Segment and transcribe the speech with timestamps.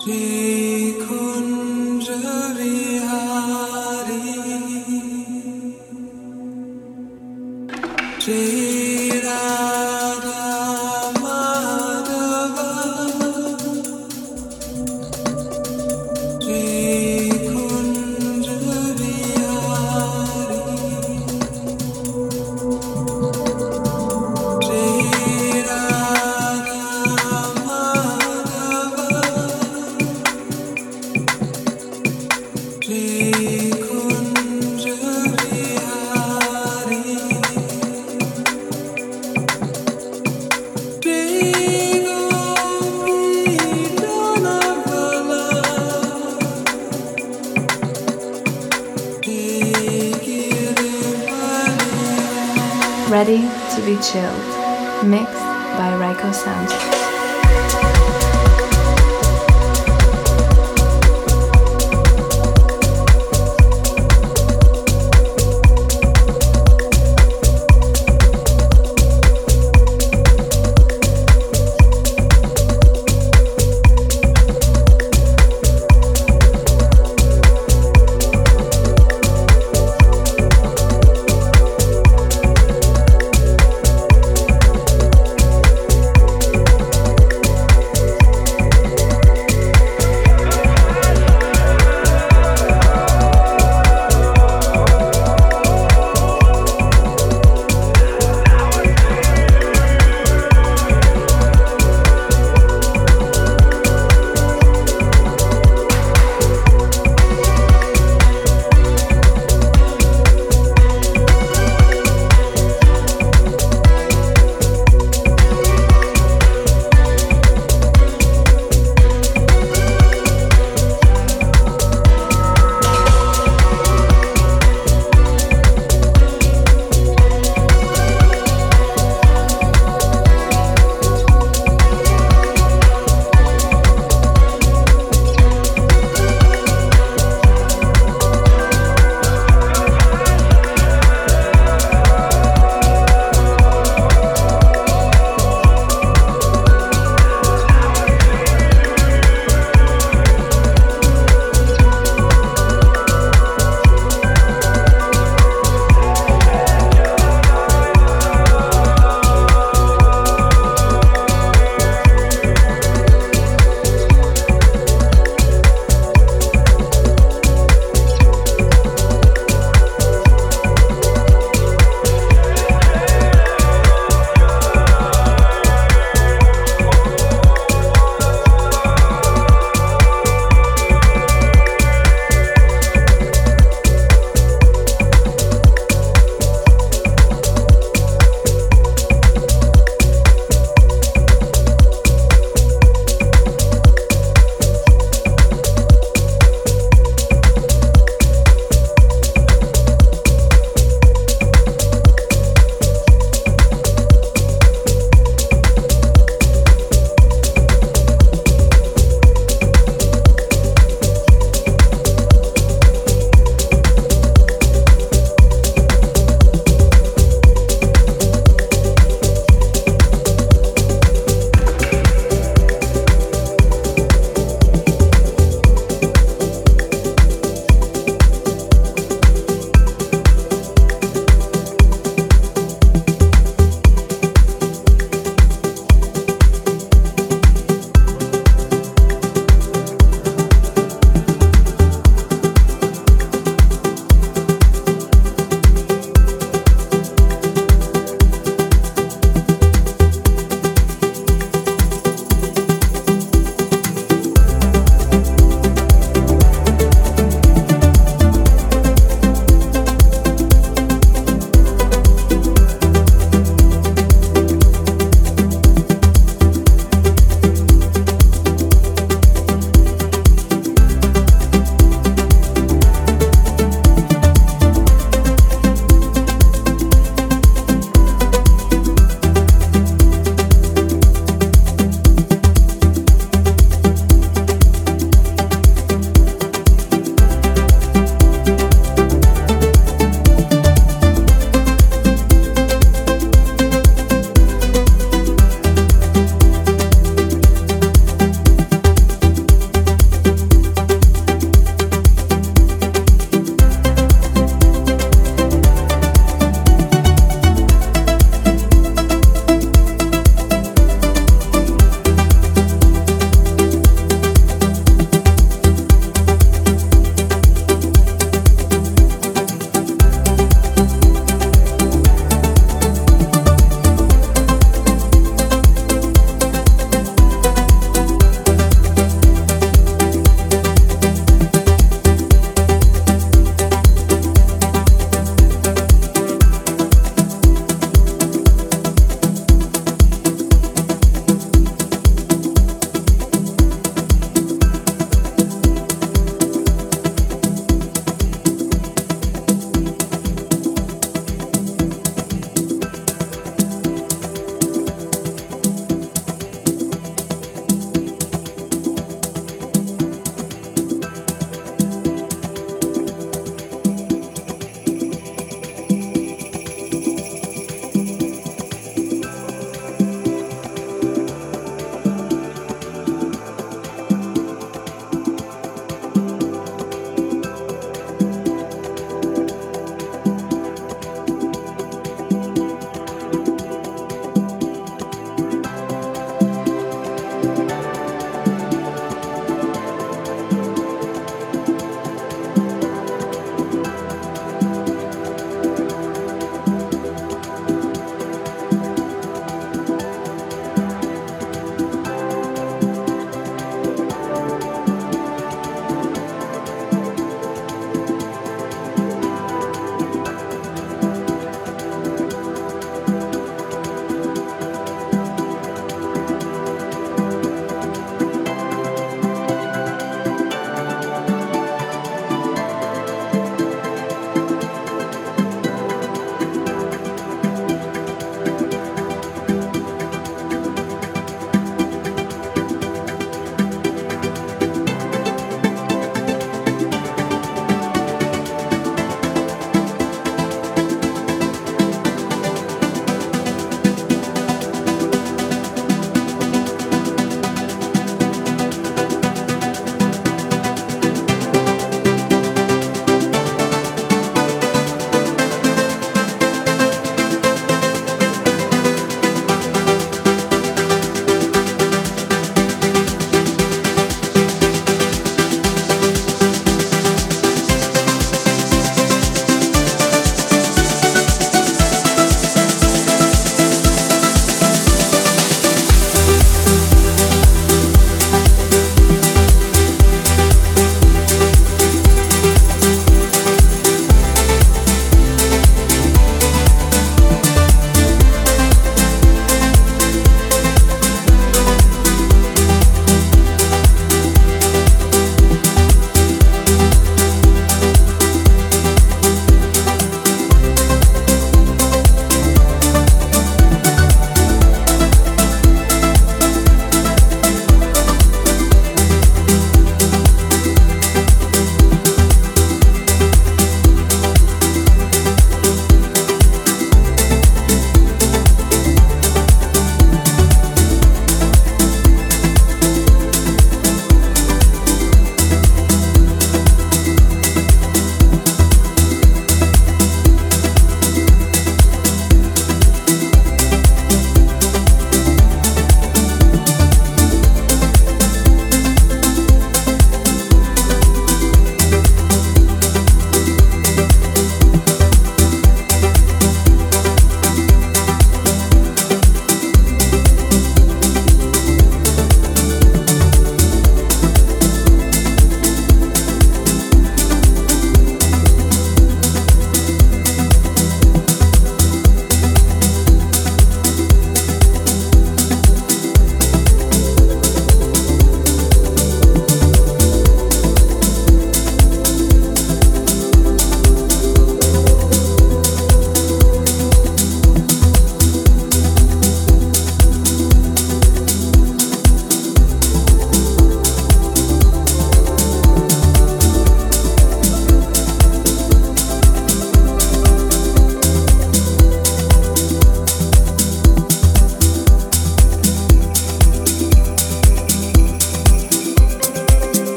[0.00, 1.19] Take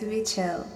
[0.00, 0.69] to be chill.